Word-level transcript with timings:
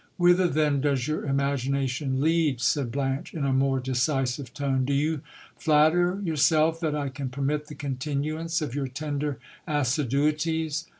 Whither 0.17 0.47
then 0.47 0.81
does 0.81 1.07
your 1.07 1.27
imagina 1.27 1.87
tion 1.87 2.21
lead? 2.21 2.59
said 2.59 2.91
Blanche, 2.91 3.35
in 3.35 3.45
a 3.45 3.53
more 3.53 3.79
decisive 3.79 4.51
tone. 4.51 4.83
Do 4.83 4.93
you 4.95 5.21
flatter 5.59 6.19
yourself 6.23 6.79
that 6.79 6.95
I 6.95 7.07
cm 7.09 7.29
permit 7.29 7.67
the 7.67 7.75
continuance 7.75 8.63
of 8.63 8.73
your 8.73 8.87
tender 8.87 9.37
assiduities 9.67 10.85